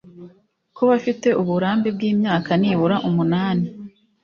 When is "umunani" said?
3.09-3.67